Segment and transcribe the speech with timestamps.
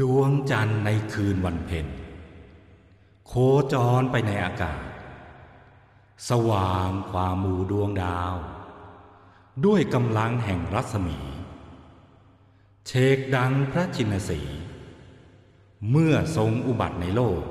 [0.00, 1.86] ดวงจันทร์ในคืนวันเพ็ญ
[3.26, 3.32] โค
[3.72, 4.82] จรไปในอากาศ
[6.28, 8.34] สว่างความมูดวงดาว
[9.64, 11.18] ด้วยกำลังแห่งรัศมี
[12.86, 14.40] เชกดังพระชินสี
[15.90, 17.42] เมื่อทรงอุบัติในโลก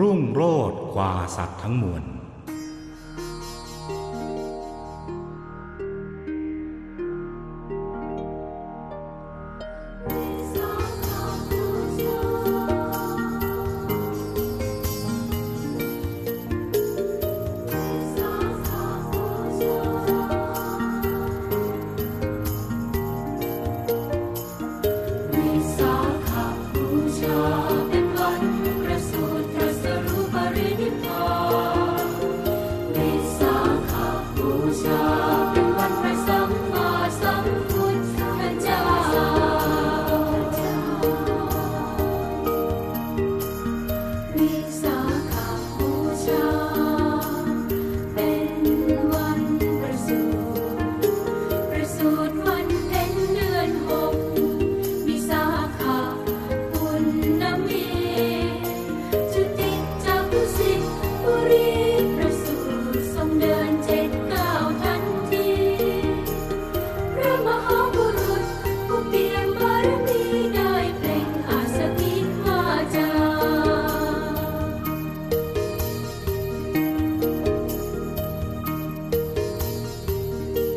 [0.00, 2.04] รุ่งโรดกว่าสัตว์ทั้งมวล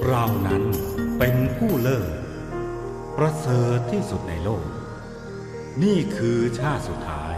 [0.10, 0.64] เรานั้น
[1.18, 2.12] เป็นผู้เลิศ
[3.18, 4.66] ประเสริฐที่สุดในโลก
[5.84, 7.36] นี่คือชาติสุดท้าย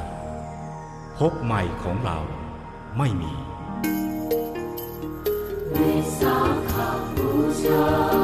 [1.17, 2.19] พบใหม่ของเรา
[2.97, 3.33] ไม่มี
[5.75, 6.39] วิสา
[6.71, 6.73] ข
[7.15, 7.31] บู
[7.63, 8.20] ชา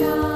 [0.00, 0.29] บู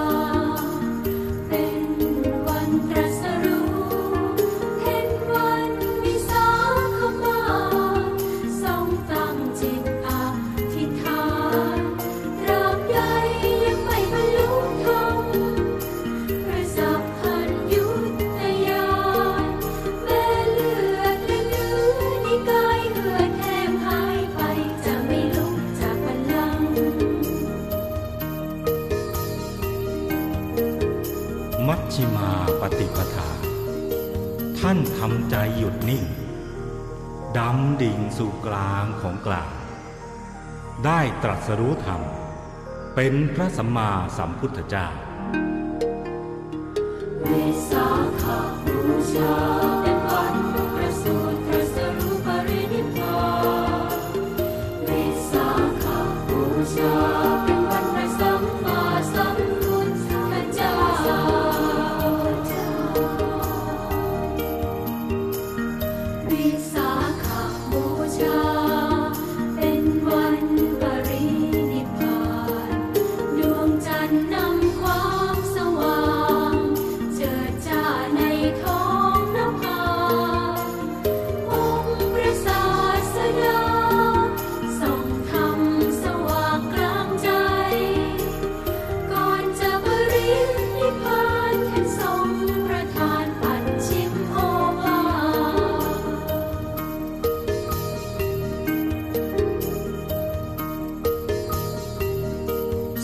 [31.69, 32.31] มัชชิมา
[32.61, 33.29] ปฏิปทา
[34.59, 36.05] ท่านทำใจหยุดนิ่ง
[37.39, 39.53] ดำดิ่งสู่กลางของกลาง
[40.85, 42.03] ได้ตรัสรู้ธรรม
[42.95, 44.89] เป็นพระสัมมาสัมพุทธเจ้า
[47.29, 47.89] วิสา
[48.23, 48.25] ข
[48.65, 48.79] บู
[49.13, 49.35] ชา
[49.81, 50.37] เป็นวัน
[50.75, 53.19] ประสูติตรัสรู้ปรินิพพา
[53.89, 53.93] น
[54.89, 55.49] วิสา
[55.85, 55.87] ข
[56.27, 56.43] บู
[56.77, 57.34] ชา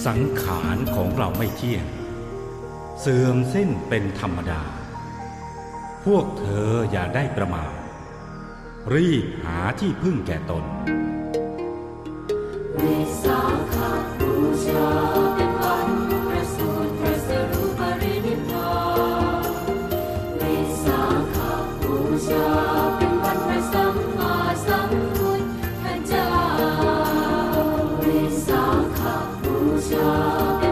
[0.06, 1.84] สังขารของเราไม่เที่ยง
[3.00, 4.62] เสื่อมสิ้นเป็นธรรมดา
[6.04, 7.74] พวกเธออย่าได้ประมาท
[8.94, 10.64] รีบหาที่พึ่งแก่ตน
[12.80, 13.40] วิสา
[13.74, 13.76] ข
[14.18, 14.34] บู
[14.66, 14.88] ชา
[15.34, 15.88] เป็นวัน
[16.28, 17.68] ประสูติตรัสรู้
[18.02, 18.70] รินิพพา
[20.40, 21.02] วิสา
[21.34, 21.36] ข
[21.82, 21.96] บู
[22.28, 22.48] ชา
[22.96, 24.34] เป็นวันพระสัมมา
[24.66, 25.42] สัมพุท
[25.82, 26.30] ธเจ้า
[28.02, 28.64] วิสา
[28.98, 29.00] ข
[29.60, 30.69] 故乡